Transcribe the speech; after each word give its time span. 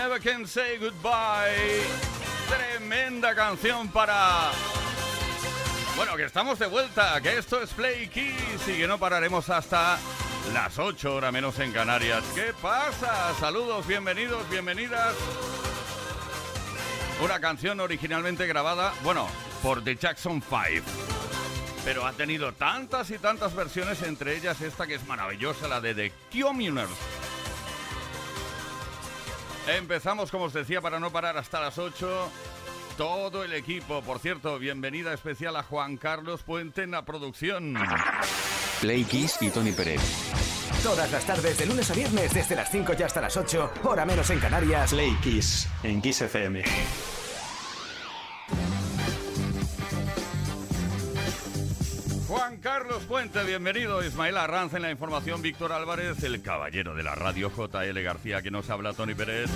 Never 0.00 0.18
Can 0.18 0.46
Say 0.46 0.78
Goodbye. 0.78 1.82
Tremenda 2.48 3.34
canción 3.34 3.88
para... 3.88 4.50
Bueno, 5.94 6.16
que 6.16 6.24
estamos 6.24 6.58
de 6.58 6.68
vuelta, 6.68 7.20
que 7.20 7.36
esto 7.36 7.62
es 7.62 7.68
Play 7.74 8.08
Kiss 8.08 8.66
y 8.66 8.78
que 8.78 8.86
no 8.86 8.96
pararemos 8.98 9.50
hasta 9.50 9.98
las 10.54 10.78
8 10.78 11.16
horas 11.16 11.30
menos 11.34 11.58
en 11.58 11.70
Canarias. 11.72 12.24
¿Qué 12.34 12.54
pasa? 12.62 13.34
Saludos, 13.38 13.86
bienvenidos, 13.86 14.48
bienvenidas. 14.48 15.14
Una 17.22 17.38
canción 17.38 17.78
originalmente 17.80 18.46
grabada, 18.46 18.94
bueno, 19.02 19.28
por 19.62 19.84
The 19.84 19.96
Jackson 19.96 20.42
5. 20.42 20.82
Pero 21.84 22.06
ha 22.06 22.12
tenido 22.14 22.54
tantas 22.54 23.10
y 23.10 23.18
tantas 23.18 23.54
versiones, 23.54 24.00
entre 24.00 24.34
ellas 24.34 24.62
esta 24.62 24.86
que 24.86 24.94
es 24.94 25.06
maravillosa, 25.06 25.68
la 25.68 25.82
de 25.82 25.94
The 25.94 26.12
Communers. 26.40 26.88
Empezamos, 29.76 30.30
como 30.30 30.44
os 30.44 30.52
decía, 30.52 30.80
para 30.80 30.98
no 30.98 31.10
parar 31.10 31.36
hasta 31.36 31.60
las 31.60 31.78
8. 31.78 32.30
Todo 32.96 33.44
el 33.44 33.52
equipo, 33.54 34.02
por 34.02 34.18
cierto, 34.18 34.58
bienvenida 34.58 35.12
especial 35.14 35.56
a 35.56 35.62
Juan 35.62 35.96
Carlos 35.96 36.42
Puente 36.42 36.82
en 36.82 36.90
la 36.90 37.04
producción. 37.04 37.74
Play 38.80 39.04
Kiss 39.04 39.38
y 39.40 39.50
Tony 39.50 39.72
Pérez. 39.72 40.00
Todas 40.82 41.10
las 41.12 41.24
tardes, 41.24 41.58
de 41.58 41.66
lunes 41.66 41.90
a 41.90 41.94
viernes, 41.94 42.34
desde 42.34 42.56
las 42.56 42.70
5 42.70 42.92
y 42.98 43.02
hasta 43.02 43.20
las 43.20 43.36
8, 43.36 43.72
hora 43.84 44.04
menos 44.04 44.28
en 44.30 44.40
Canarias. 44.40 44.90
Play 44.90 45.14
Kiss 45.22 45.68
en 45.82 46.00
Kiss 46.02 46.22
FM. 46.22 46.62
Carlos 52.80 53.02
Puente, 53.02 53.44
bienvenido. 53.44 54.02
Ismael 54.02 54.38
Arranz 54.38 54.72
en 54.72 54.80
la 54.80 54.90
información, 54.90 55.42
Víctor 55.42 55.70
Álvarez, 55.70 56.22
el 56.22 56.40
caballero 56.40 56.94
de 56.94 57.02
la 57.02 57.14
radio 57.14 57.52
JL 57.54 58.00
García 58.00 58.40
que 58.40 58.50
nos 58.50 58.70
habla 58.70 58.94
Tony 58.94 59.14
Pérez. 59.14 59.50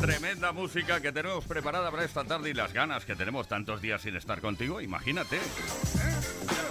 Tremenda 0.00 0.50
música 0.50 1.00
que 1.00 1.12
tenemos 1.12 1.44
preparada 1.44 1.92
para 1.92 2.02
esta 2.02 2.24
tarde 2.24 2.50
y 2.50 2.54
las 2.54 2.72
ganas 2.72 3.04
que 3.04 3.14
tenemos 3.14 3.46
tantos 3.46 3.80
días 3.80 4.02
sin 4.02 4.16
estar 4.16 4.40
contigo, 4.40 4.80
imagínate. 4.80 5.36
¿eh? 5.36 5.40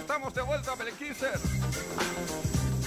Estamos 0.00 0.34
de 0.34 0.42
vuelta. 0.42 0.72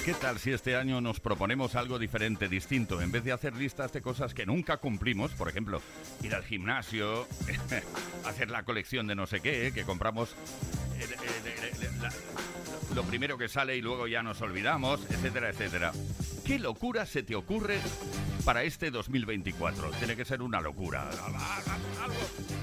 ¿Qué 0.05 0.13
tal 0.13 0.38
si 0.38 0.51
este 0.51 0.75
año 0.75 1.01
nos 1.01 1.19
proponemos 1.19 1.73
algo 1.73 1.97
diferente, 1.97 2.47
distinto? 2.47 3.01
En 3.01 3.11
vez 3.11 3.23
de 3.23 3.31
hacer 3.31 3.55
listas 3.55 3.91
de 3.91 4.03
cosas 4.03 4.35
que 4.35 4.45
nunca 4.45 4.77
cumplimos, 4.77 5.31
por 5.31 5.49
ejemplo, 5.49 5.81
ir 6.21 6.35
al 6.35 6.44
gimnasio, 6.44 7.27
hacer 8.23 8.51
la 8.51 8.61
colección 8.61 9.07
de 9.07 9.15
no 9.15 9.25
sé 9.25 9.39
qué, 9.39 9.71
que 9.73 9.83
compramos 9.83 10.35
lo 12.95 13.03
primero 13.03 13.38
que 13.38 13.47
sale 13.47 13.77
y 13.77 13.81
luego 13.81 14.07
ya 14.07 14.23
nos 14.23 14.41
olvidamos, 14.41 15.01
etcétera, 15.09 15.49
etcétera. 15.49 15.91
¿Qué 16.44 16.57
locura 16.59 17.05
se 17.05 17.23
te 17.23 17.35
ocurre 17.35 17.79
para 18.45 18.63
este 18.63 18.89
2024? 18.89 19.91
Tiene 19.91 20.15
que 20.15 20.25
ser 20.25 20.41
una 20.41 20.61
locura. 20.61 21.09
Algo 22.01 22.15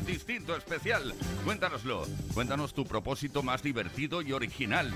distinto, 0.07 0.57
especial. 0.57 1.15
Cuéntanoslo. 1.45 2.07
Cuéntanos 2.33 2.73
tu 2.75 2.85
propósito 2.85 3.43
más 3.43 3.63
divertido 3.63 4.23
y 4.23 4.33
original. 4.33 4.93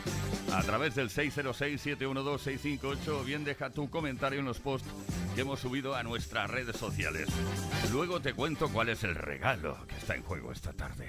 A 0.52 0.62
través 0.62 0.94
del 0.94 1.10
606-712-658 1.10 3.08
o 3.08 3.22
bien 3.24 3.44
deja 3.44 3.70
tu 3.70 3.90
comentario 3.90 4.40
en 4.40 4.46
los 4.46 4.58
posts 4.58 4.88
que 5.34 5.42
hemos 5.42 5.60
subido 5.60 5.94
a 5.94 6.02
nuestras 6.02 6.50
redes 6.50 6.76
sociales. 6.76 7.28
Luego 7.92 8.20
te 8.20 8.32
cuento 8.32 8.70
cuál 8.70 8.88
es 8.88 9.04
el 9.04 9.14
regalo 9.14 9.86
que 9.86 9.96
está 9.96 10.14
en 10.14 10.22
juego 10.22 10.50
esta 10.50 10.72
tarde. 10.72 11.08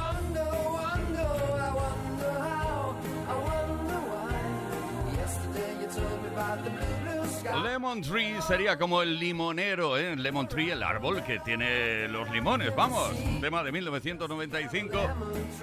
Lemon 7.63 8.01
Tree 8.01 8.41
sería 8.41 8.77
como 8.77 9.01
el 9.01 9.19
limonero, 9.19 9.97
¿eh? 9.97 10.15
Lemon 10.15 10.47
Tree, 10.47 10.71
el 10.71 10.83
árbol 10.83 11.23
que 11.23 11.39
tiene 11.39 12.07
los 12.07 12.29
limones. 12.29 12.75
Vamos, 12.75 13.11
tema 13.39 13.63
de 13.63 13.71
1995. 13.71 14.99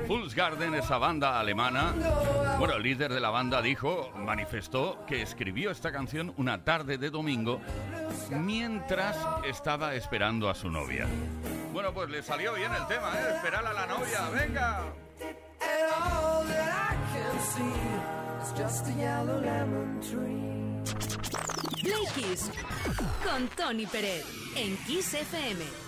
Fools 0.06 0.34
Garden, 0.34 0.74
esa 0.74 0.98
banda 0.98 1.38
alemana. 1.40 1.94
Bueno, 2.58 2.74
el 2.74 2.82
líder 2.82 3.12
de 3.12 3.20
la 3.20 3.30
banda 3.30 3.62
dijo, 3.62 4.12
manifestó 4.16 5.04
que 5.06 5.22
escribió 5.22 5.70
esta 5.70 5.92
canción 5.92 6.32
una 6.36 6.64
tarde 6.64 6.98
de 6.98 7.10
domingo 7.10 7.60
mientras 8.30 9.16
estaba 9.44 9.94
esperando 9.94 10.50
a 10.50 10.54
su 10.54 10.70
novia. 10.70 11.06
Bueno, 11.72 11.92
pues 11.92 12.10
le 12.10 12.22
salió 12.22 12.54
bien 12.54 12.72
el 12.74 12.86
tema, 12.86 13.12
¿eh? 13.14 13.34
Esperar 13.36 13.66
a 13.66 13.72
la 13.72 13.86
novia, 13.86 14.28
venga. 14.30 14.82
Just. 21.20 21.47
Play 21.82 22.04
con 23.24 23.48
Tony 23.56 23.86
Pérez 23.86 24.24
en 24.56 24.76
Kiss 24.84 25.14
FM. 25.14 25.87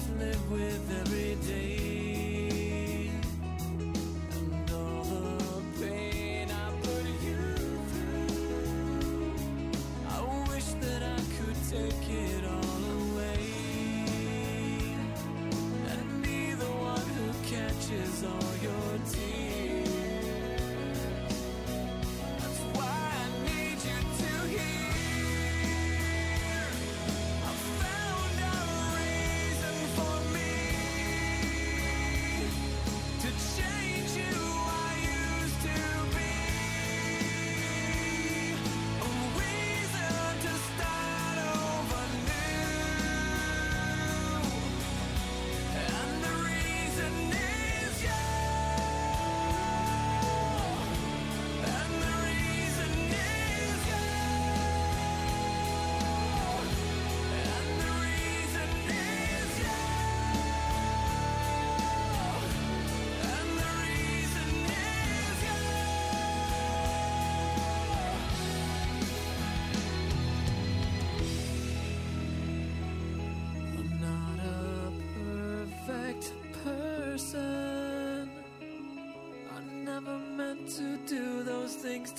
Must 0.00 0.18
live 0.18 0.50
with 0.50 1.00
every 1.00 1.34
day. 1.46 1.99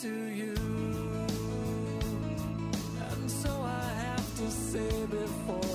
To 0.01 0.08
you. 0.08 0.55
And 3.12 3.29
so 3.29 3.51
I 3.62 3.84
have 4.05 4.38
to 4.38 4.50
say 4.50 5.05
before 5.05 5.71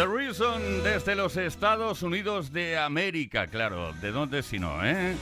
The 0.00 0.06
Reason 0.06 0.82
desde 0.82 1.14
los 1.14 1.36
Estados 1.36 2.02
Unidos 2.02 2.54
de 2.54 2.78
América, 2.78 3.48
claro, 3.48 3.92
¿de 4.00 4.10
dónde 4.12 4.42
si 4.42 4.58
no, 4.58 4.82
eh? 4.82 5.14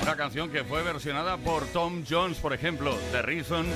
Una 0.00 0.16
canción 0.16 0.48
que 0.48 0.64
fue 0.64 0.82
versionada 0.82 1.36
por 1.36 1.66
Tom 1.66 2.02
Jones, 2.08 2.38
por 2.38 2.54
ejemplo, 2.54 2.98
The 3.12 3.20
Reason, 3.20 3.66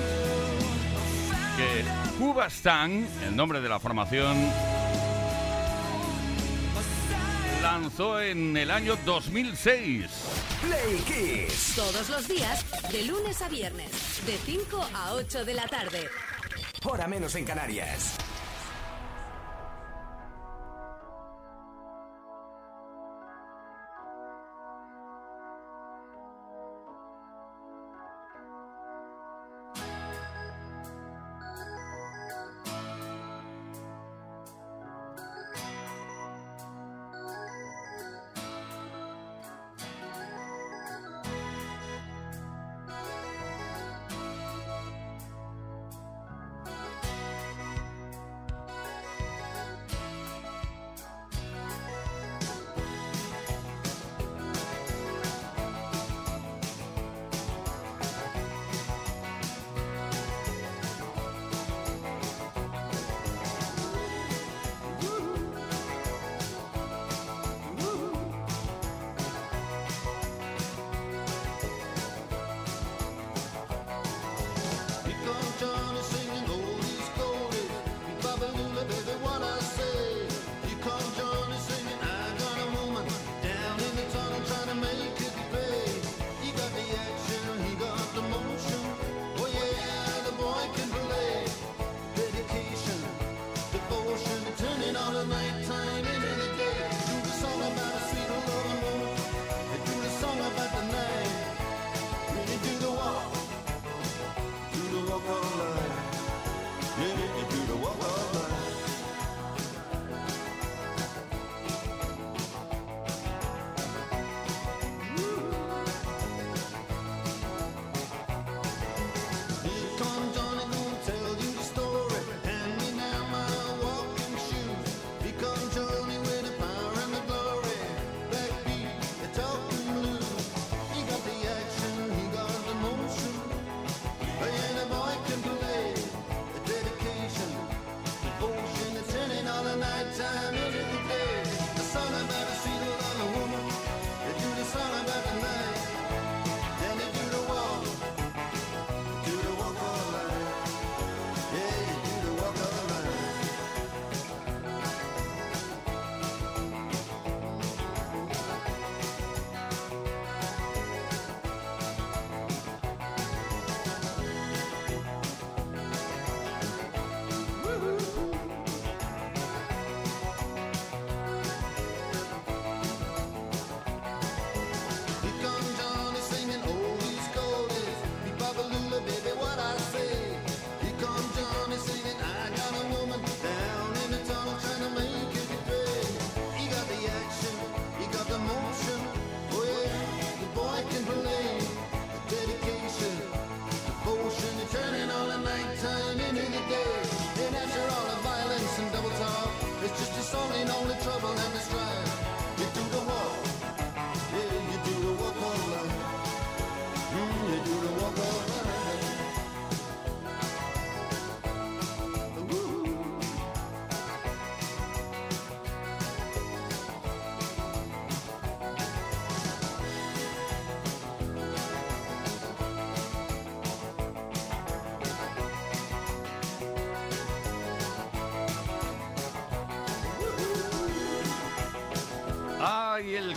que 1.59 1.85
Cuba 2.19 2.47
Stan, 2.47 3.07
el 3.27 3.37
nombre 3.37 3.61
de 3.61 3.69
la 3.69 3.79
formación, 3.79 4.51
lanzó 7.61 8.19
en 8.19 8.57
el 8.57 8.71
año 8.71 8.97
2006. 9.05 10.07
Play 10.63 11.03
Kiss. 11.07 11.75
Todos 11.77 12.09
los 12.09 12.27
días, 12.27 12.65
de 12.91 13.05
lunes 13.05 13.43
a 13.43 13.51
viernes, 13.51 14.23
de 14.25 14.39
5 14.39 14.89
a 14.95 15.13
8 15.13 15.45
de 15.45 15.53
la 15.53 15.69
tarde. 15.69 16.09
Hora 16.83 17.07
menos 17.09 17.35
en 17.35 17.45
Canarias. 17.45 18.17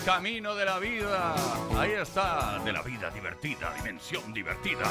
Camino 0.05 0.55
de 0.55 0.65
la 0.65 0.79
vida. 0.79 1.35
Ahí 1.77 1.91
está, 1.91 2.59
de 2.63 2.73
la 2.73 2.81
vida 2.81 3.09
divertida, 3.09 3.73
dimensión 3.75 4.33
divertida. 4.33 4.85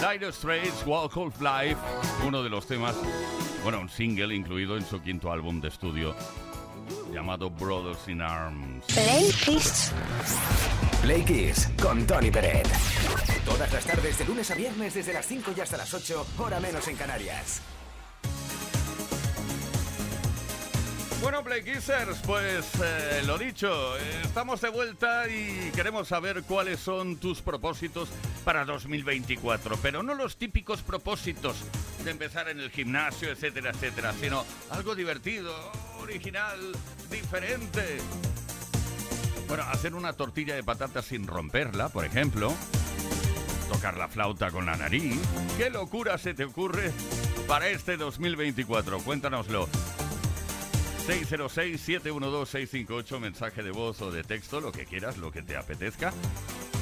Dire 0.00 0.32
Straits, 0.32 0.84
Walk 0.86 1.16
of 1.16 1.40
Life, 1.40 1.76
uno 2.26 2.42
de 2.42 2.50
los 2.50 2.66
temas, 2.66 2.94
bueno, 3.62 3.80
un 3.80 3.88
single 3.88 4.34
incluido 4.34 4.76
en 4.76 4.84
su 4.84 5.00
quinto 5.00 5.32
álbum 5.32 5.60
de 5.60 5.68
estudio 5.68 6.14
llamado 7.12 7.50
Brothers 7.50 8.08
in 8.08 8.20
Arms. 8.20 8.84
Play 8.86 9.32
Kiss. 9.44 9.92
Play 11.02 11.22
Kiss 11.24 11.68
con 11.80 12.06
Tony 12.06 12.30
Peret. 12.30 12.68
Todas 13.44 13.72
las 13.72 13.84
tardes 13.84 14.18
de 14.18 14.24
lunes 14.24 14.50
a 14.50 14.54
viernes 14.54 14.94
desde 14.94 15.12
las 15.12 15.26
5 15.26 15.52
y 15.56 15.60
hasta 15.60 15.76
las 15.76 15.92
8, 15.92 16.26
hora 16.38 16.60
menos 16.60 16.86
en 16.88 16.96
Canarias. 16.96 17.62
Bueno, 21.20 21.42
Play 21.42 21.64
Kissers, 21.64 22.18
pues 22.24 22.64
eh, 22.80 23.22
lo 23.26 23.38
dicho, 23.38 23.96
eh, 23.98 24.20
estamos 24.22 24.60
de 24.60 24.68
vuelta 24.68 25.28
y 25.28 25.72
queremos 25.74 26.06
saber 26.06 26.44
cuáles 26.44 26.78
son 26.78 27.16
tus 27.16 27.42
propósitos 27.42 28.08
para 28.44 28.64
2024, 28.64 29.76
pero 29.82 30.04
no 30.04 30.14
los 30.14 30.36
típicos 30.36 30.82
propósitos 30.82 31.56
de 32.04 32.12
empezar 32.12 32.48
en 32.48 32.60
el 32.60 32.70
gimnasio, 32.70 33.30
etcétera, 33.30 33.70
etcétera, 33.70 34.12
sino 34.20 34.44
algo 34.70 34.94
divertido, 34.94 35.52
original, 36.00 36.58
diferente. 37.10 37.98
Bueno, 39.48 39.64
hacer 39.64 39.94
una 39.94 40.12
tortilla 40.12 40.54
de 40.54 40.62
patatas 40.62 41.06
sin 41.06 41.26
romperla, 41.26 41.88
por 41.88 42.04
ejemplo. 42.04 42.54
Tocar 43.68 43.96
la 43.96 44.08
flauta 44.08 44.52
con 44.52 44.66
la 44.66 44.76
nariz. 44.76 45.18
¿Qué 45.56 45.68
locura 45.68 46.16
se 46.16 46.32
te 46.34 46.44
ocurre 46.44 46.92
para 47.48 47.68
este 47.68 47.96
2024? 47.96 49.00
Cuéntanoslo. 49.00 49.68
606-712-658, 51.08 53.18
mensaje 53.18 53.62
de 53.62 53.70
voz 53.70 54.02
o 54.02 54.10
de 54.10 54.22
texto, 54.24 54.60
lo 54.60 54.72
que 54.72 54.84
quieras, 54.84 55.16
lo 55.16 55.32
que 55.32 55.40
te 55.40 55.56
apetezca. 55.56 56.12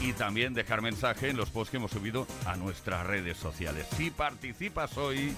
Y 0.03 0.15
también 0.15 0.53
dejar 0.53 0.83
mensaje 0.83 1.29
en 1.29 1.37
los 1.37 1.51
posts 1.51 1.71
que 1.71 1.77
hemos 1.77 1.93
subido 1.93 2.27
a 2.45 2.57
nuestras 2.57 3.07
redes 3.07 3.37
sociales. 3.37 3.87
Si 3.97 4.11
participas 4.11 4.99
hoy, 4.99 5.33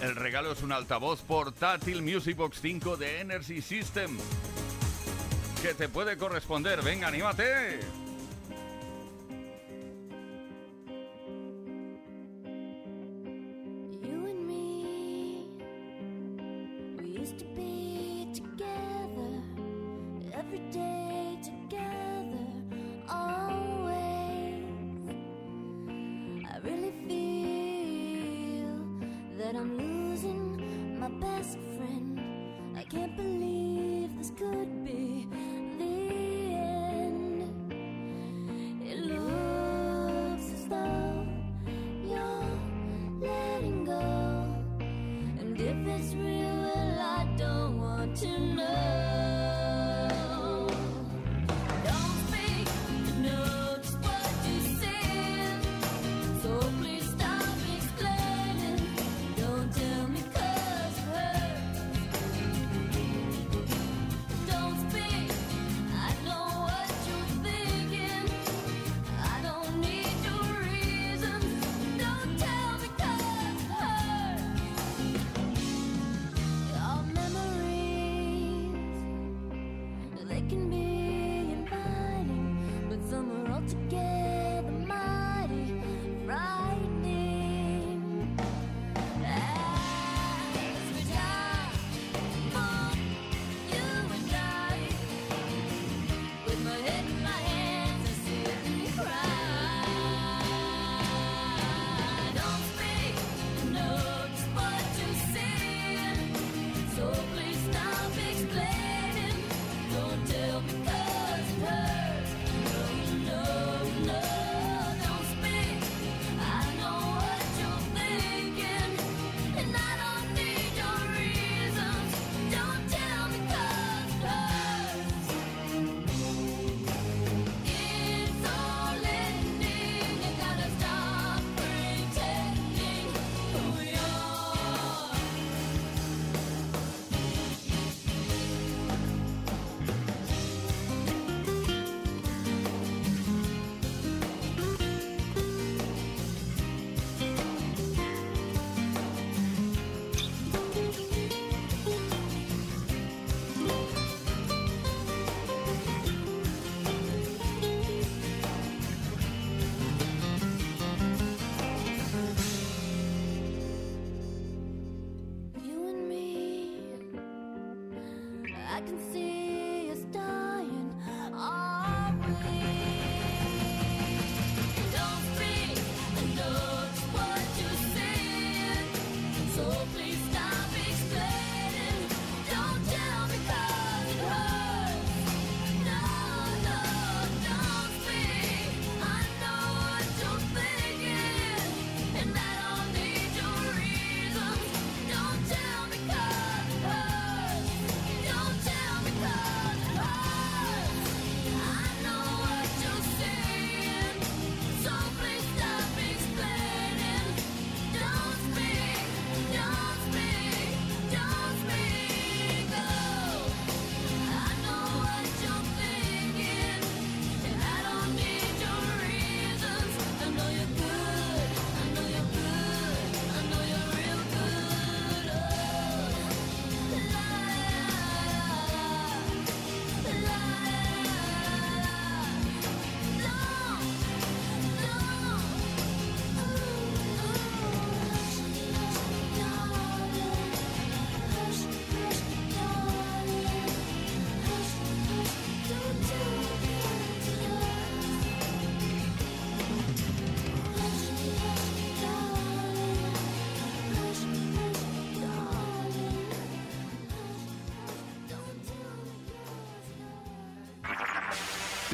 el 0.00 0.16
regalo 0.16 0.52
es 0.52 0.62
un 0.62 0.72
altavoz 0.72 1.20
portátil 1.20 2.00
Music 2.00 2.38
Box 2.38 2.58
5 2.62 2.96
de 2.96 3.20
Energy 3.20 3.60
System. 3.60 4.16
Que 5.60 5.74
te 5.74 5.90
puede 5.90 6.16
corresponder. 6.16 6.80
Venga, 6.80 7.08
anímate. 7.08 8.05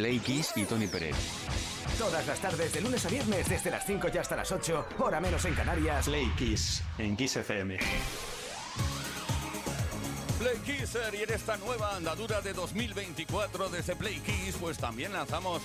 Play 0.03 0.19
Kiss 0.19 0.51
y 0.57 0.65
Tony 0.65 0.89
Pérez. 0.89 1.15
Todas 1.97 2.27
las 2.27 2.41
tardes, 2.41 2.73
de 2.73 2.81
lunes 2.81 3.07
a 3.07 3.09
viernes, 3.09 3.49
desde 3.49 3.71
las 3.71 3.87
5 3.87 4.09
y 4.13 4.19
hasta 4.19 4.35
las 4.35 4.51
8, 4.51 4.87
hora 4.99 5.21
menos 5.21 5.45
en 5.45 5.55
Canarias. 5.55 6.07
Play 6.07 6.29
Kiss 6.37 6.83
en 6.99 7.17
Kiss 7.17 7.37
FM. 7.37 7.79
Play 10.41 10.57
Kisser 10.67 11.15
y 11.15 11.23
en 11.23 11.33
esta 11.33 11.57
nueva 11.59 11.95
andadura 11.95 12.41
de 12.41 12.53
2024 12.53 13.69
desde 13.69 13.95
Play 13.95 14.19
Kiss, 14.19 14.57
pues 14.59 14.77
también 14.77 15.13
lanzamos 15.13 15.63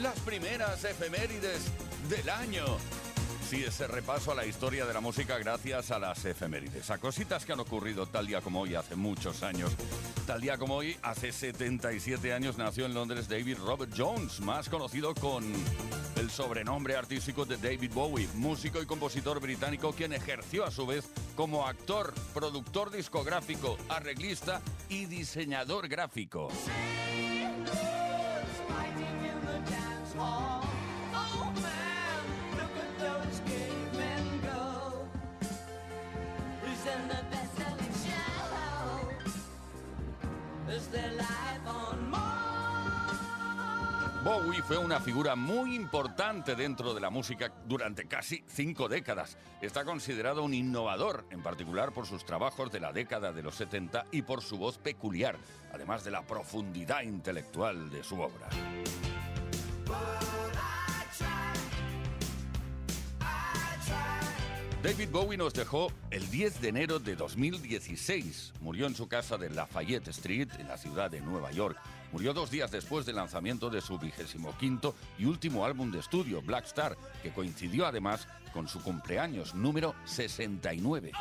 las 0.00 0.16
primeras 0.20 0.84
efemérides 0.84 1.64
del 2.08 2.30
año. 2.30 2.64
Sí, 3.50 3.64
ese 3.64 3.88
repaso 3.88 4.30
a 4.30 4.36
la 4.36 4.46
historia 4.46 4.86
de 4.86 4.94
la 4.94 5.00
música 5.00 5.36
gracias 5.36 5.90
a 5.90 5.98
las 5.98 6.24
efemérides, 6.24 6.88
a 6.88 6.98
cositas 6.98 7.44
que 7.44 7.52
han 7.52 7.58
ocurrido 7.58 8.06
tal 8.06 8.28
día 8.28 8.40
como 8.40 8.60
hoy 8.60 8.76
hace 8.76 8.94
muchos 8.94 9.42
años. 9.42 9.72
Tal 10.24 10.40
día 10.40 10.56
como 10.56 10.76
hoy, 10.76 10.96
hace 11.02 11.32
77 11.32 12.32
años, 12.32 12.58
nació 12.58 12.86
en 12.86 12.94
Londres 12.94 13.28
David 13.28 13.58
Robert 13.58 13.92
Jones, 13.96 14.38
más 14.38 14.68
conocido 14.68 15.16
con 15.16 15.42
el 16.14 16.30
sobrenombre 16.30 16.94
artístico 16.94 17.44
de 17.44 17.56
David 17.56 17.90
Bowie, 17.92 18.28
músico 18.34 18.80
y 18.80 18.86
compositor 18.86 19.40
británico 19.40 19.92
quien 19.94 20.12
ejerció 20.12 20.64
a 20.64 20.70
su 20.70 20.86
vez 20.86 21.10
como 21.34 21.66
actor, 21.66 22.14
productor 22.32 22.92
discográfico, 22.92 23.76
arreglista 23.88 24.62
y 24.88 25.06
diseñador 25.06 25.88
gráfico. 25.88 26.50
Bowie 44.50 44.62
fue 44.62 44.78
una 44.78 44.98
figura 44.98 45.36
muy 45.36 45.76
importante 45.76 46.56
dentro 46.56 46.92
de 46.92 47.00
la 47.00 47.08
música 47.08 47.52
durante 47.68 48.08
casi 48.08 48.42
cinco 48.48 48.88
décadas. 48.88 49.36
Está 49.62 49.84
considerado 49.84 50.42
un 50.42 50.54
innovador, 50.54 51.24
en 51.30 51.40
particular 51.40 51.92
por 51.92 52.04
sus 52.04 52.24
trabajos 52.24 52.72
de 52.72 52.80
la 52.80 52.92
década 52.92 53.30
de 53.30 53.44
los 53.44 53.54
70 53.54 54.06
y 54.10 54.22
por 54.22 54.42
su 54.42 54.58
voz 54.58 54.76
peculiar, 54.76 55.36
además 55.72 56.02
de 56.02 56.10
la 56.10 56.22
profundidad 56.22 57.02
intelectual 57.02 57.90
de 57.90 58.02
su 58.02 58.20
obra. 58.20 58.48
David 64.82 65.10
Bowie 65.12 65.38
nos 65.38 65.52
dejó 65.52 65.92
el 66.10 66.28
10 66.28 66.60
de 66.60 66.68
enero 66.70 66.98
de 66.98 67.14
2016. 67.14 68.54
Murió 68.62 68.88
en 68.88 68.96
su 68.96 69.06
casa 69.06 69.38
de 69.38 69.50
Lafayette 69.50 70.08
Street, 70.08 70.48
en 70.58 70.66
la 70.66 70.76
ciudad 70.76 71.08
de 71.08 71.20
Nueva 71.20 71.52
York. 71.52 71.78
Murió 72.12 72.34
dos 72.34 72.50
días 72.50 72.70
después 72.70 73.06
del 73.06 73.16
lanzamiento 73.16 73.70
de 73.70 73.80
su 73.80 73.98
vigésimo 73.98 74.56
quinto 74.58 74.94
y 75.18 75.26
último 75.26 75.64
álbum 75.64 75.90
de 75.90 76.00
estudio, 76.00 76.42
Black 76.42 76.66
Star, 76.66 76.96
que 77.22 77.30
coincidió 77.30 77.86
además 77.86 78.26
con 78.52 78.68
su 78.68 78.82
cumpleaños 78.82 79.54
número 79.54 79.94
69. 80.06 81.12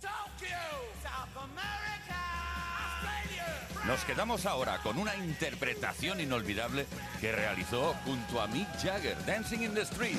Tokyo, 0.00 0.46
South 1.02 1.42
America, 1.42 2.16
Australia, 3.00 3.84
Nos 3.86 4.04
quedamos 4.04 4.44
ahora 4.44 4.78
con 4.82 4.98
una 4.98 5.16
interpretación 5.16 6.20
inolvidable 6.20 6.86
que 7.20 7.32
realizó 7.32 7.94
junto 8.04 8.40
a 8.40 8.46
Mick 8.48 8.68
Jagger, 8.78 9.16
Dancing 9.24 9.62
in 9.62 9.74
the 9.74 9.82
Street. 9.82 10.18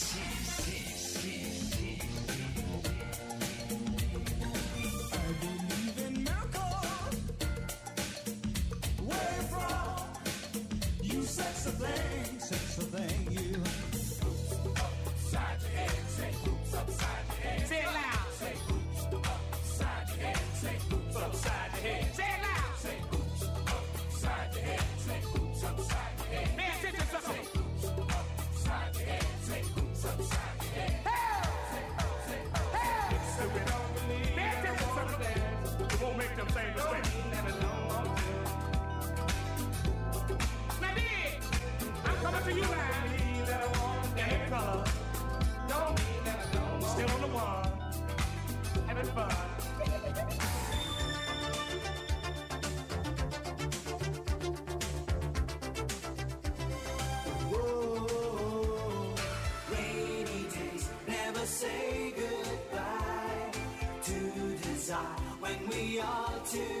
to 66.51 66.80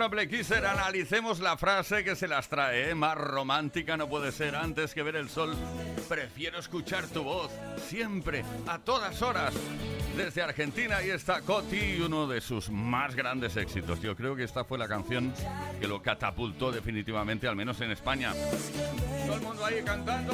Bueno, 0.00 0.12
Play 0.12 0.28
Kisser, 0.28 0.64
analicemos 0.64 1.40
la 1.40 1.58
frase 1.58 2.02
que 2.02 2.16
se 2.16 2.26
las 2.26 2.48
trae. 2.48 2.88
¿eh? 2.88 2.94
Más 2.94 3.18
romántica 3.18 3.98
no 3.98 4.08
puede 4.08 4.32
ser 4.32 4.56
antes 4.56 4.94
que 4.94 5.02
ver 5.02 5.14
el 5.14 5.28
sol. 5.28 5.54
Prefiero 6.08 6.58
escuchar 6.58 7.06
tu 7.08 7.22
voz 7.22 7.50
siempre, 7.86 8.42
a 8.66 8.78
todas 8.78 9.20
horas. 9.20 9.52
Desde 10.16 10.40
Argentina 10.40 10.96
ahí 10.96 11.10
está 11.10 11.42
Coti, 11.42 12.00
uno 12.00 12.26
de 12.26 12.40
sus 12.40 12.70
más 12.70 13.14
grandes 13.14 13.58
éxitos. 13.58 14.00
Yo 14.00 14.16
creo 14.16 14.34
que 14.34 14.44
esta 14.44 14.64
fue 14.64 14.78
la 14.78 14.88
canción 14.88 15.34
que 15.78 15.86
lo 15.86 16.00
catapultó 16.00 16.72
definitivamente, 16.72 17.46
al 17.46 17.56
menos 17.56 17.78
en 17.82 17.90
España. 17.90 18.32
Todo 19.26 19.36
el 19.36 19.42
mundo 19.42 19.66
ahí 19.66 19.82
cantando. 19.84 20.32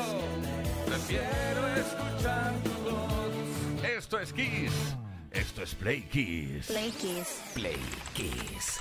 Prefiero 0.87 1.67
escuchar 1.75 2.55
tu 2.63 2.71
voz. 2.85 3.85
Esto 3.85 4.21
es 4.21 4.33
Kiss. 4.33 4.95
Esto 5.33 5.65
es 5.65 5.75
Play 5.75 6.03
Kiss. 6.03 6.67
Play 6.69 6.93
Kiss. 6.93 7.43
Play 7.53 7.81
Kiss. 8.15 8.81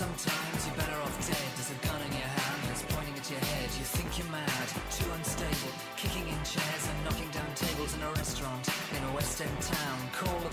Sometimes 0.00 0.64
you're 0.64 0.80
better 0.80 0.96
off 1.04 1.12
dead. 1.28 1.36
There's 1.60 1.76
a 1.76 1.80
gun 1.84 2.00
in 2.00 2.12
your 2.16 2.24
hand 2.24 2.56
and 2.64 2.72
it's 2.72 2.80
pointing 2.88 3.12
at 3.20 3.28
your 3.28 3.44
head. 3.52 3.68
You 3.76 3.84
think 3.84 4.08
you're 4.16 4.32
mad, 4.32 4.68
too 4.88 5.04
unstable, 5.12 5.76
kicking 6.00 6.24
in 6.24 6.40
chairs 6.40 6.84
and 6.88 6.96
knocking 7.04 7.28
down 7.36 7.52
tables 7.52 7.92
in 7.92 8.00
a 8.00 8.10
restaurant 8.16 8.64
in 8.96 9.04
a 9.04 9.12
West 9.12 9.44
End 9.44 9.60
town. 9.60 10.00
Call 10.16 10.40
the 10.40 10.48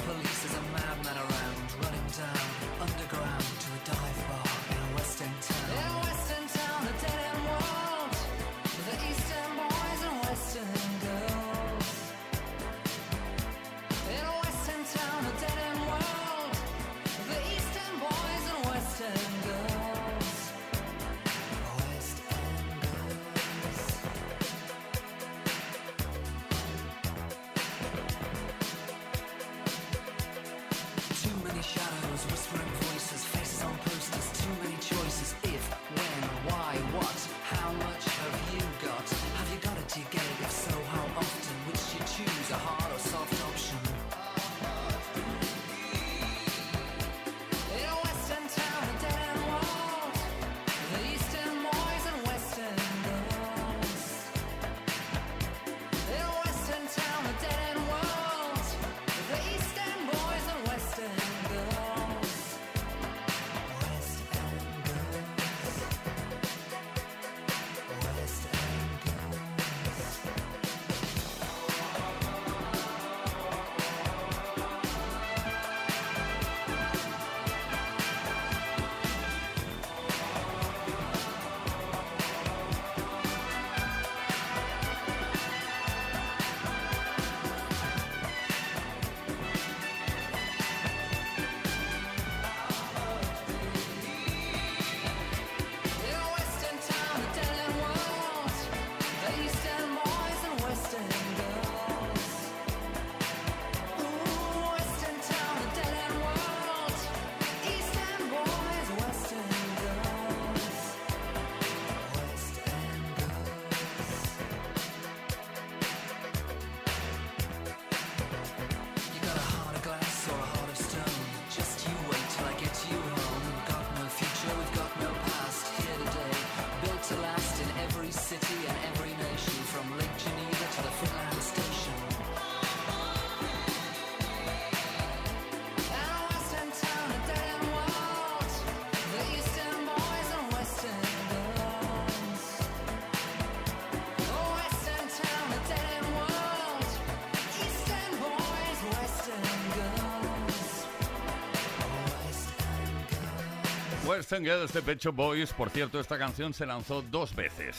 Western 154.17 154.43
Girls 154.43 154.73
de 154.73 154.81
Pecho 154.81 155.13
Boys. 155.13 155.53
Por 155.53 155.69
cierto, 155.69 155.99
esta 155.99 156.17
canción 156.17 156.51
se 156.51 156.65
lanzó 156.65 157.03
dos 157.03 157.35
veces. 157.35 157.77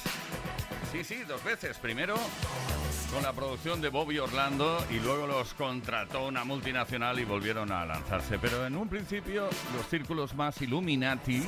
Sí, 0.93 1.03
sí, 1.03 1.25
dos 1.27 1.43
veces. 1.43 1.77
Primero 1.79 2.15
con 3.13 3.25
la 3.25 3.33
producción 3.33 3.81
de 3.81 3.89
Bobby 3.89 4.21
Orlando 4.21 4.79
y 4.89 5.01
luego 5.01 5.27
los 5.27 5.53
contrató 5.55 6.29
una 6.29 6.45
multinacional 6.45 7.19
y 7.19 7.25
volvieron 7.25 7.73
a 7.73 7.85
lanzarse. 7.85 8.39
Pero 8.39 8.65
en 8.65 8.77
un 8.77 8.89
principio 8.89 9.49
los 9.75 9.89
círculos 9.89 10.33
más 10.37 10.63
Illuminati 10.63 11.43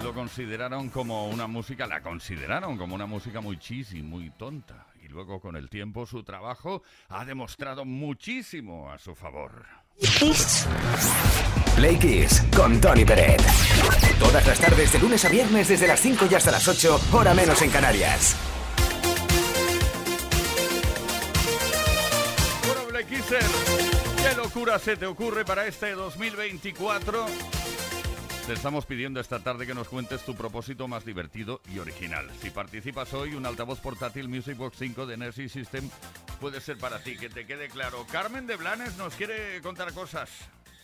lo 0.00 0.14
consideraron 0.14 0.90
como 0.90 1.28
una 1.28 1.48
música, 1.48 1.88
la 1.88 2.00
consideraron 2.00 2.78
como 2.78 2.94
una 2.94 3.06
música 3.06 3.40
muy 3.40 3.58
cheesy, 3.58 4.00
muy 4.00 4.30
tonta. 4.30 4.86
Y 5.02 5.08
luego 5.08 5.40
con 5.40 5.56
el 5.56 5.68
tiempo 5.68 6.06
su 6.06 6.22
trabajo 6.22 6.84
ha 7.08 7.24
demostrado 7.24 7.84
muchísimo 7.84 8.92
a 8.92 8.98
su 8.98 9.16
favor. 9.16 9.87
Play 11.74 11.98
Kiss 11.98 12.42
con 12.54 12.80
Tony 12.80 13.04
Peret. 13.04 13.42
Todas 14.20 14.46
las 14.46 14.58
tardes, 14.60 14.92
de 14.92 14.98
lunes 15.00 15.24
a 15.24 15.28
viernes, 15.28 15.66
desde 15.68 15.88
las 15.88 15.98
5 16.00 16.26
y 16.30 16.34
hasta 16.34 16.52
las 16.52 16.68
8, 16.68 17.00
hora 17.12 17.34
menos 17.34 17.60
en 17.62 17.70
Canarias. 17.70 18.36
Bueno, 22.66 22.82
Black 22.90 23.08
Kisser, 23.08 23.42
¿qué 24.22 24.36
locura 24.36 24.78
se 24.78 24.96
te 24.96 25.06
ocurre 25.06 25.44
para 25.44 25.66
este 25.66 25.92
2024? 25.92 27.26
Te 28.48 28.54
estamos 28.54 28.86
pidiendo 28.86 29.20
esta 29.20 29.40
tarde 29.40 29.66
que 29.66 29.74
nos 29.74 29.90
cuentes 29.90 30.24
tu 30.24 30.34
propósito 30.34 30.88
más 30.88 31.04
divertido 31.04 31.60
y 31.70 31.80
original. 31.80 32.30
Si 32.40 32.48
participas 32.48 33.12
hoy, 33.12 33.34
un 33.34 33.44
altavoz 33.44 33.78
portátil 33.78 34.26
Music 34.26 34.56
Box 34.56 34.78
5 34.78 35.04
de 35.04 35.12
Energy 35.12 35.50
System 35.50 35.90
puede 36.40 36.62
ser 36.62 36.78
para 36.78 37.02
ti. 37.02 37.18
Que 37.18 37.28
te 37.28 37.46
quede 37.46 37.68
claro. 37.68 38.06
Carmen 38.10 38.46
de 38.46 38.56
Blanes 38.56 38.96
nos 38.96 39.14
quiere 39.16 39.60
contar 39.60 39.92
cosas. 39.92 40.30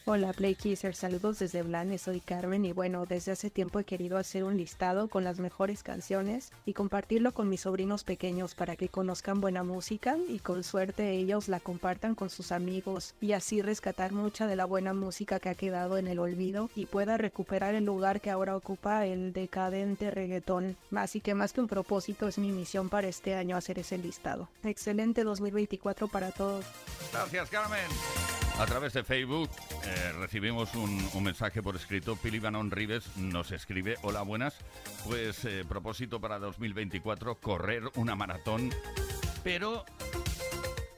Hola 0.07 0.35
Play 0.35 0.55
Kissers, 0.55 0.99
saludos 0.99 1.39
desde 1.39 1.63
Blanes, 1.63 2.03
soy 2.03 2.21
Carmen 2.21 2.67
y 2.67 2.73
bueno, 2.73 3.07
desde 3.07 3.33
hace 3.33 3.49
tiempo 3.49 3.79
he 3.79 3.85
querido 3.85 4.19
hacer 4.19 4.45
un 4.45 4.59
listado 4.59 5.09
con 5.09 5.25
las 5.25 5.39
mejores 5.39 5.83
canciones 5.83 6.53
y 6.67 6.75
compartirlo 6.75 7.33
con 7.33 7.49
mis 7.49 7.63
sobrinos 7.63 8.05
pequeños 8.05 8.55
para 8.55 8.77
que 8.77 8.91
conozcan 8.91 9.41
buena 9.41 9.63
música 9.63 10.19
y 10.29 10.41
con 10.41 10.63
suerte 10.63 11.13
ellos 11.13 11.49
la 11.49 11.59
compartan 11.59 12.15
con 12.15 12.29
sus 12.29 12.53
amigos 12.53 13.15
y 13.23 13.33
así 13.33 13.63
rescatar 13.63 14.13
mucha 14.13 14.47
de 14.47 14.57
la 14.57 14.67
buena 14.67 14.93
música 14.93 15.41
que 15.41 15.49
ha 15.49 15.55
quedado 15.55 15.97
en 15.97 16.07
el 16.07 16.19
olvido 16.19 16.69
y 16.77 16.85
pueda 16.85 17.17
recuperar 17.17 17.75
el 17.75 17.87
lugar 17.87 18.21
que 18.21 18.31
ahora 18.31 18.59
ocupa 18.59 19.07
el 19.07 19.33
decadente 19.33 20.11
reggaetón. 20.11 20.77
Así 20.95 21.23
que 21.23 21.33
más 21.33 21.55
que 21.55 21.63
un 21.63 21.67
propósito 21.67 22.29
es 22.29 22.37
mi 22.37 22.53
misión 22.53 22.91
para 22.91 23.09
este 23.09 23.37
año 23.37 23.57
hacer 23.57 23.79
ese 23.79 23.97
listado. 23.97 24.51
Excelente 24.65 25.25
2024 25.25 26.09
para 26.09 26.31
todos. 26.31 26.67
Gracias, 27.11 27.49
Carmen. 27.49 28.44
A 28.59 28.67
través 28.67 28.93
de 28.93 29.03
Facebook 29.03 29.51
eh, 29.85 30.13
recibimos 30.21 30.75
un, 30.75 31.25
mensaje 31.25 31.61
por 31.61 31.75
escrito. 31.75 32.15
Pili 32.15 32.39
Banon 32.39 32.71
Rives 32.71 33.17
nos 33.17 33.51
escribe: 33.51 33.97
Hola, 34.03 34.23
buenas. 34.23 34.55
Pues 35.05 35.45
eh, 35.45 35.65
propósito 35.69 36.21
para 36.21 36.39
2024: 36.39 37.41
correr 37.41 37.83
una 37.97 38.15
maratón, 38.15 38.71
pero 39.43 39.85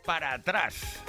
para 0.05 0.35
atrás. 0.35 1.03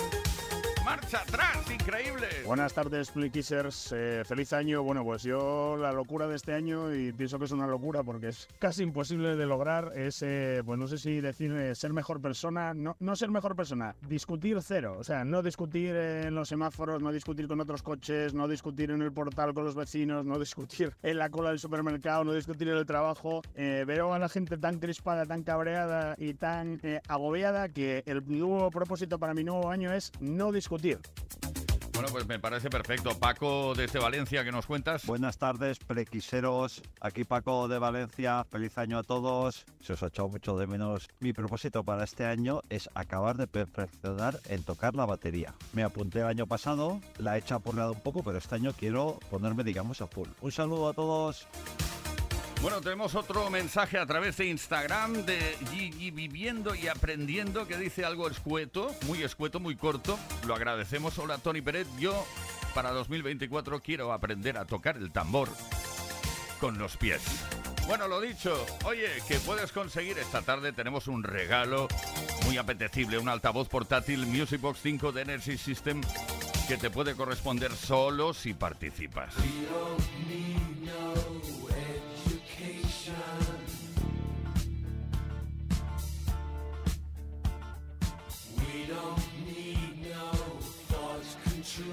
¡Marcha 0.88 1.17
atrás! 1.17 1.69
¡Increíble! 1.69 2.27
Buenas 2.45 2.73
tardes, 2.73 3.11
Flickissers. 3.11 3.93
Eh, 3.93 4.23
feliz 4.25 4.53
año. 4.53 4.83
Bueno, 4.83 5.03
pues 5.03 5.21
yo 5.21 5.75
la 5.75 5.91
locura 5.91 6.27
de 6.27 6.38
este 6.38 6.53
año, 6.53 6.95
y 6.95 7.11
pienso 7.11 7.38
que 7.38 7.43
es 7.43 7.51
una 7.51 7.67
locura 7.67 8.03
porque 8.03 8.29
es 8.29 8.47
casi 8.57 8.83
imposible 8.83 9.35
de 9.35 9.45
lograr, 9.45 9.91
es, 9.97 10.21
eh, 10.21 10.61
pues 10.65 10.79
no 10.79 10.88
sé 10.88 10.97
si 10.97 11.19
decir 11.19 11.51
eh, 11.51 11.75
ser 11.75 11.91
mejor 11.91 12.21
persona, 12.21 12.73
no, 12.73 12.95
no 13.01 13.17
ser 13.17 13.29
mejor 13.29 13.53
persona, 13.53 13.97
discutir 14.07 14.61
cero. 14.61 14.95
O 14.97 15.03
sea, 15.03 15.25
no 15.25 15.43
discutir 15.43 15.93
en 15.93 16.33
los 16.33 16.47
semáforos, 16.47 17.03
no 17.03 17.11
discutir 17.11 17.49
con 17.49 17.59
otros 17.59 17.83
coches, 17.83 18.33
no 18.33 18.47
discutir 18.47 18.89
en 18.89 19.01
el 19.01 19.11
portal 19.11 19.53
con 19.53 19.65
los 19.65 19.75
vecinos, 19.75 20.23
no 20.23 20.39
discutir 20.39 20.95
en 21.03 21.17
la 21.17 21.29
cola 21.29 21.49
del 21.49 21.59
supermercado, 21.59 22.23
no 22.23 22.31
discutir 22.31 22.69
en 22.69 22.77
el 22.77 22.85
trabajo. 22.85 23.41
Eh, 23.55 23.83
veo 23.85 24.13
a 24.13 24.19
la 24.19 24.29
gente 24.29 24.57
tan 24.57 24.79
crispada, 24.79 25.25
tan 25.25 25.43
cabreada 25.43 26.15
y 26.17 26.33
tan 26.33 26.79
eh, 26.81 27.01
agobiada 27.09 27.67
que 27.67 28.03
el 28.05 28.23
nuevo 28.25 28.71
propósito 28.71 29.19
para 29.19 29.33
mi 29.33 29.43
nuevo 29.43 29.69
año 29.69 29.91
es 29.91 30.13
no 30.21 30.53
discutir. 30.53 30.76
Bueno, 31.93 32.09
pues 32.11 32.28
me 32.28 32.38
parece 32.38 32.69
perfecto. 32.69 33.17
Paco, 33.17 33.73
desde 33.73 33.97
Valencia, 33.97 34.43
¿qué 34.43 34.51
nos 34.51 34.67
cuentas? 34.67 35.03
Buenas 35.07 35.39
tardes, 35.39 35.80
prequiseros. 35.80 36.84
Aquí 37.01 37.23
Paco 37.23 37.67
de 37.67 37.80
Valencia. 37.80 38.43
Feliz 38.43 38.78
año 38.78 38.99
a 38.99 39.03
todos. 39.03 39.65
Se 39.82 39.93
os 39.93 40.03
ha 40.03 40.07
echado 40.07 40.30
mucho 40.30 40.55
de 40.59 40.67
menos. 40.67 41.09
Mi 41.19 41.34
propósito 41.34 41.84
para 41.84 42.03
este 42.03 42.25
año 42.25 42.61
es 42.69 42.88
acabar 42.93 43.36
de 43.38 43.47
perfeccionar 43.47 44.39
en 44.45 44.61
tocar 44.61 44.93
la 44.93 45.07
batería. 45.07 45.55
Me 45.73 45.82
apunté 45.82 46.19
el 46.19 46.28
año 46.28 46.45
pasado, 46.45 47.01
la 47.17 47.36
he 47.36 47.41
chapurreado 47.41 47.93
un 47.93 48.01
poco, 48.01 48.21
pero 48.21 48.38
este 48.38 48.53
año 48.53 48.73
quiero 48.78 49.17
ponerme, 49.32 49.63
digamos, 49.63 49.99
a 50.01 50.05
full. 50.05 50.30
Un 50.41 50.51
saludo 50.51 50.89
a 50.89 50.93
todos. 50.93 51.47
Bueno, 52.62 52.82
tenemos 52.82 53.14
otro 53.14 53.49
mensaje 53.49 53.99
a 53.99 54.05
través 54.05 54.38
de 54.38 54.47
Instagram 54.47 55.26
de 55.26 55.58
Gigi 55.72 56.10
Viviendo 56.12 56.74
y 56.74 56.88
Aprendiendo 56.88 57.68
que 57.68 57.78
dice 57.78 58.03
algo 58.03 58.28
escueto, 58.30 58.95
muy 59.05 59.22
escueto, 59.22 59.60
muy 59.60 59.76
corto. 59.76 60.18
Lo 60.47 60.55
agradecemos. 60.55 61.18
Hola, 61.20 61.38
Tony 61.38 61.62
Pérez. 61.62 61.88
Yo 61.99 62.26
para 62.74 62.91
2024 62.91 63.80
quiero 63.82 64.12
aprender 64.12 64.58
a 64.58 64.66
tocar 64.66 64.97
el 64.97 65.12
tambor 65.12 65.49
con 66.60 66.80
los 66.80 66.97
pies. 66.97 67.22
Bueno, 67.86 68.08
lo 68.08 68.20
dicho, 68.20 68.66
oye, 68.86 69.08
que 69.28 69.36
puedes 69.39 69.72
conseguir 69.72 70.18
esta 70.18 70.41
tarde, 70.41 70.74
tenemos 70.74 71.08
un 71.08 71.24
regalo 71.24 71.88
muy 72.45 72.58
apetecible, 72.58 73.18
un 73.18 73.30
altavoz 73.30 73.70
portátil 73.70 74.26
Music 74.26 74.60
Box 74.60 74.80
5 74.82 75.12
de 75.12 75.22
Energy 75.22 75.58
System 75.58 76.01
que 76.68 76.76
te 76.76 76.89
puede 76.89 77.16
corresponder 77.16 77.72
solo 77.72 78.34
si 78.34 78.53
participas. 78.53 79.34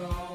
wrong. 0.01 0.34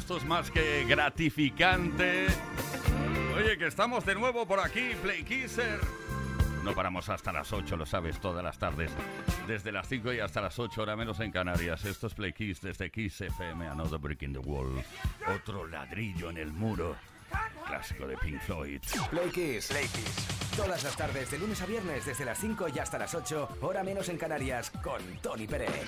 Esto 0.00 0.16
es 0.16 0.24
más 0.24 0.50
que 0.50 0.86
gratificante. 0.88 2.26
Oye, 3.36 3.58
que 3.58 3.66
estamos 3.66 4.06
de 4.06 4.14
nuevo 4.14 4.46
por 4.46 4.58
aquí, 4.58 4.92
Play 5.02 5.22
Kisser. 5.24 5.78
No 6.64 6.74
paramos 6.74 7.10
hasta 7.10 7.30
las 7.32 7.52
8, 7.52 7.76
lo 7.76 7.84
sabes, 7.84 8.18
todas 8.18 8.42
las 8.42 8.58
tardes. 8.58 8.90
Desde 9.46 9.70
las 9.70 9.86
5 9.88 10.14
y 10.14 10.20
hasta 10.20 10.40
las 10.40 10.58
8, 10.58 10.80
hora 10.80 10.96
menos 10.96 11.20
en 11.20 11.30
Canarias. 11.30 11.84
Esto 11.84 12.06
es 12.06 12.14
Play 12.14 12.32
Kiss 12.32 12.62
desde 12.62 12.90
Kiss 12.90 13.20
FM, 13.20 13.68
Another 13.68 13.98
Brick 13.98 14.22
in 14.22 14.32
the 14.32 14.38
Wall. 14.38 14.82
Otro 15.34 15.66
ladrillo 15.66 16.30
en 16.30 16.38
el 16.38 16.50
muro. 16.50 16.96
Clásico 17.66 18.06
de 18.06 18.16
Pink 18.16 18.40
Floyd. 18.40 18.80
Play 19.10 19.28
Kiss. 19.28 19.68
Play 19.68 19.86
Kiss. 19.86 20.56
Todas 20.56 20.82
las 20.82 20.96
tardes, 20.96 21.30
de 21.30 21.38
lunes 21.38 21.60
a 21.60 21.66
viernes, 21.66 22.06
desde 22.06 22.24
las 22.24 22.38
5 22.38 22.68
y 22.74 22.78
hasta 22.78 22.98
las 22.98 23.14
8, 23.14 23.58
hora 23.60 23.84
menos 23.84 24.08
en 24.08 24.16
Canarias, 24.16 24.70
con 24.82 25.02
Tony 25.22 25.46
Pérez. 25.46 25.86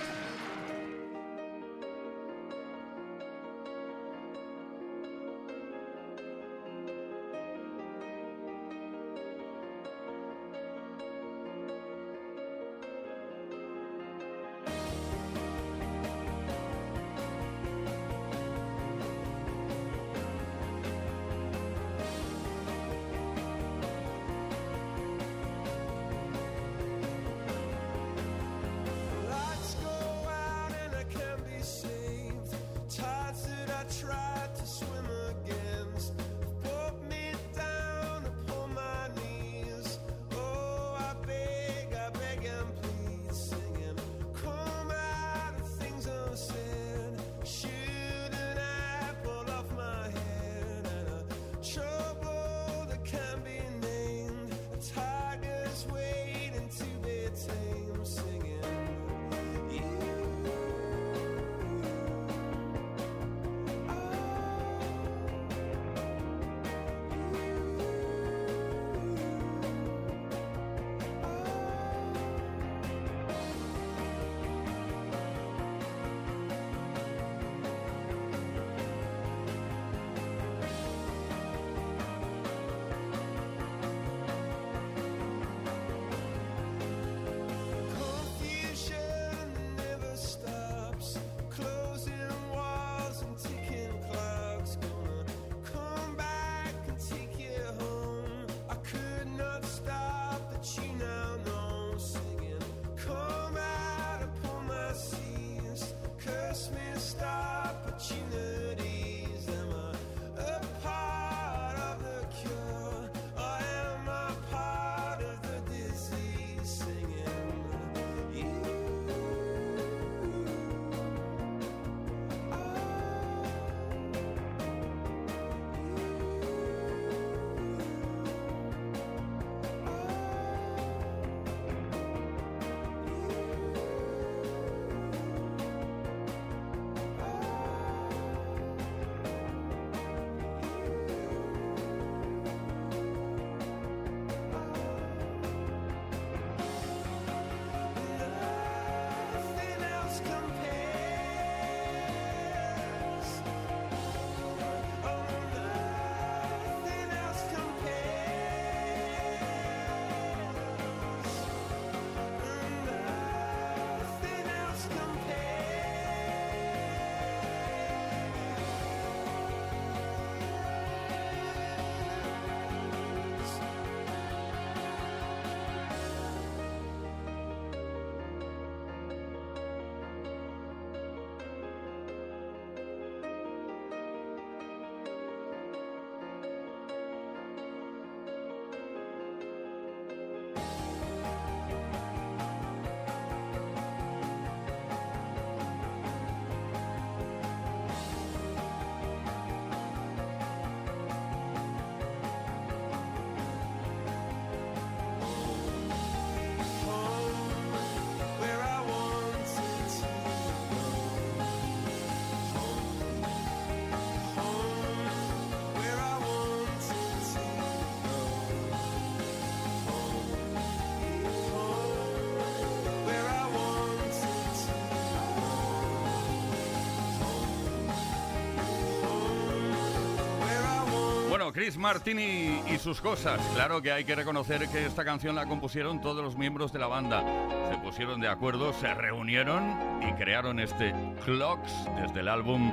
Chris 231.53 231.77
Martini 231.77 232.63
y 232.67 232.79
sus 232.79 232.99
cosas. 232.99 233.39
Claro 233.53 233.79
que 233.79 233.91
hay 233.91 234.03
que 234.03 234.15
reconocer 234.15 234.67
que 234.69 234.87
esta 234.87 235.05
canción 235.05 235.35
la 235.35 235.45
compusieron 235.45 236.01
todos 236.01 236.23
los 236.23 236.35
miembros 236.35 236.73
de 236.73 236.79
la 236.79 236.87
banda. 236.87 237.23
Se 237.69 237.77
pusieron 237.77 238.19
de 238.19 238.27
acuerdo, 238.27 238.73
se 238.73 238.91
reunieron 238.93 240.01
y 240.01 240.13
crearon 240.13 240.59
este 240.59 240.95
Clocks 241.23 241.71
desde 242.01 242.21
el 242.21 242.27
álbum 242.27 242.71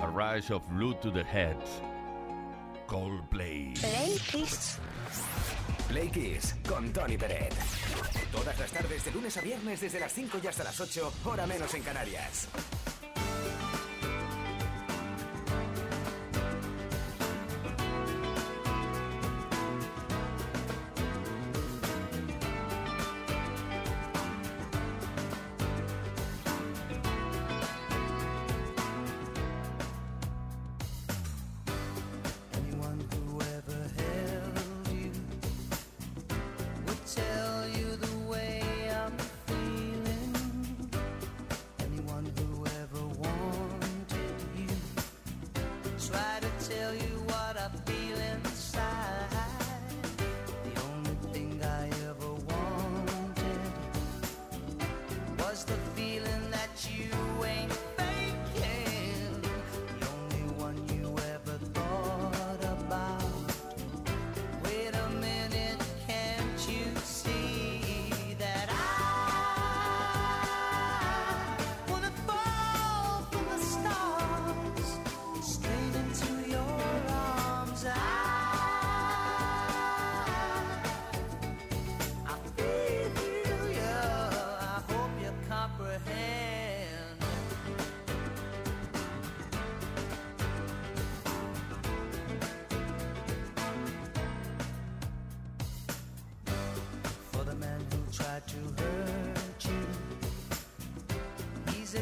A 0.00 0.34
Rise 0.34 0.54
of 0.54 0.62
Blue 0.68 0.94
to 0.94 1.12
the 1.12 1.22
Head. 1.22 1.56
Coldplay. 2.86 3.74
Play 3.74 4.18
Kiss. 4.30 4.78
Play 5.88 6.08
Kiss 6.08 6.54
con 6.68 6.92
Tony 6.92 7.16
Peret. 7.16 7.52
Todas 8.30 8.56
las 8.60 8.70
tardes, 8.70 9.04
de 9.04 9.10
lunes 9.10 9.36
a 9.36 9.40
viernes, 9.40 9.80
desde 9.80 9.98
las 9.98 10.12
5 10.12 10.38
y 10.42 10.46
hasta 10.46 10.62
las 10.62 10.80
8, 10.80 11.12
hora 11.24 11.48
menos 11.48 11.74
en 11.74 11.82
Canarias. 11.82 12.48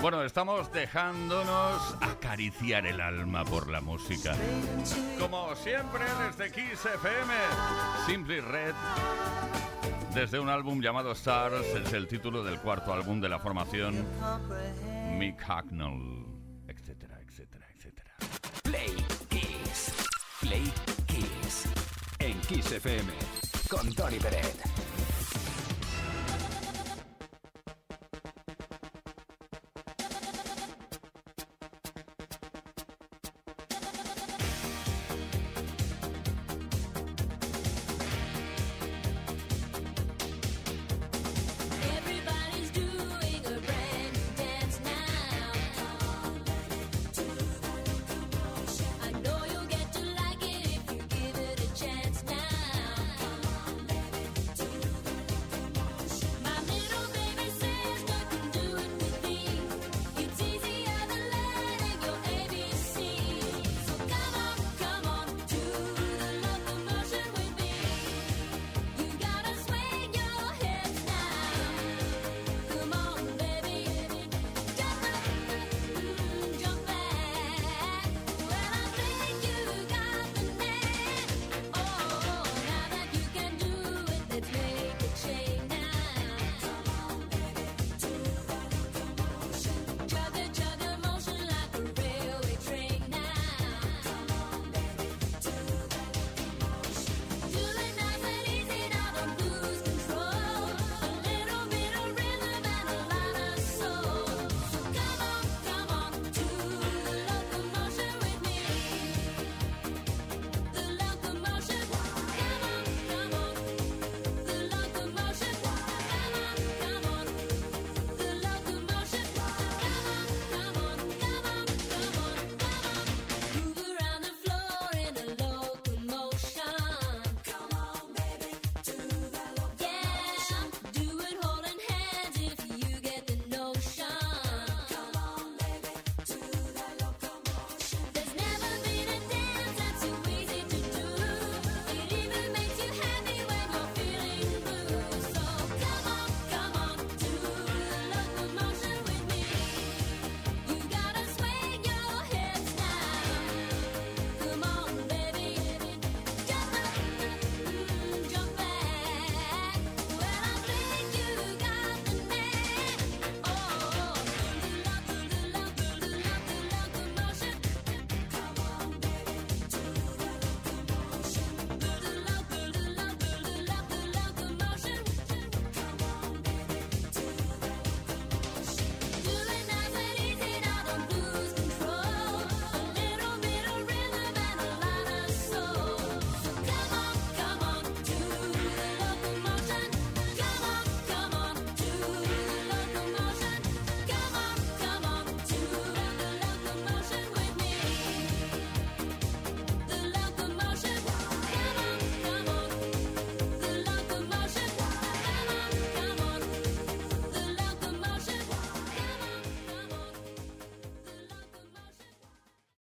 Bueno, 0.00 0.22
estamos 0.22 0.72
dejándonos 0.72 1.96
acariciar 2.00 2.86
el 2.86 3.00
alma 3.00 3.44
por 3.44 3.68
la 3.68 3.80
música. 3.80 4.32
Como 5.18 5.54
siempre 5.56 6.04
desde 6.24 6.52
Kiss 6.52 6.86
FM, 6.86 7.34
Simply 8.06 8.40
Red, 8.40 8.74
desde 10.14 10.38
un 10.38 10.48
álbum 10.50 10.80
llamado 10.80 11.10
Stars, 11.12 11.66
es 11.66 11.92
el 11.92 12.06
título 12.06 12.44
del 12.44 12.60
cuarto 12.60 12.92
álbum 12.92 13.20
de 13.20 13.28
la 13.28 13.40
formación 13.40 14.06
Mick 15.18 15.40
Hacknell, 15.40 16.26
etcétera, 16.68 17.18
etcétera, 17.26 17.66
etcétera. 17.74 18.14
Play 18.62 18.94
Kiss. 19.28 19.94
Play 20.40 20.72
Kiss. 21.06 21.66
En 22.20 22.40
Kiss 22.42 22.70
FM. 22.70 23.12
Con 23.68 23.92
Tony 23.94 24.18
Peret. 24.18 24.77